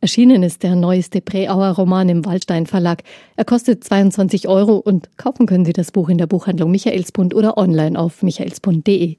Erschienen 0.01 0.43
ist 0.43 0.63
der 0.63 0.75
neueste 0.75 1.19
Preauer 1.19 1.69
Roman 1.71 2.07
im 2.07 2.25
Waldstein 2.25 2.67
Verlag. 2.67 3.03
Er 3.35 3.43
kostet 3.43 3.83
22 3.83 4.47
Euro 4.47 4.77
und 4.77 5.17
kaufen 5.17 5.45
können 5.45 5.65
Sie 5.65 5.73
das 5.73 5.91
Buch 5.91 6.07
in 6.07 6.17
der 6.17 6.27
Buchhandlung 6.27 6.71
Michaelsbund 6.71 7.35
oder 7.35 7.57
online 7.57 7.99
auf 7.99 8.23
michaelsbund.de. 8.23 9.17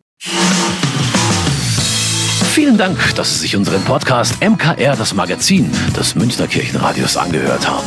Vielen 2.52 2.78
Dank, 2.78 3.14
dass 3.14 3.34
Sie 3.34 3.40
sich 3.40 3.56
unseren 3.56 3.82
Podcast 3.84 4.42
MKR, 4.42 4.96
das 4.96 5.14
Magazin 5.14 5.70
des 5.96 6.14
Münchner 6.14 6.46
Kirchenradios, 6.46 7.16
angehört 7.16 7.68
haben. 7.68 7.86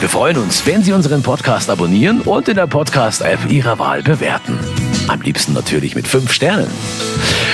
Wir 0.00 0.08
freuen 0.08 0.36
uns, 0.38 0.66
wenn 0.66 0.82
Sie 0.82 0.92
unseren 0.92 1.22
Podcast 1.22 1.70
abonnieren 1.70 2.22
und 2.22 2.48
in 2.48 2.56
der 2.56 2.66
Podcast-App 2.66 3.50
Ihrer 3.50 3.78
Wahl 3.78 4.02
bewerten. 4.02 4.58
Am 5.06 5.20
liebsten 5.20 5.52
natürlich 5.52 5.94
mit 5.94 6.08
fünf 6.08 6.32
Sternen. 6.32 6.70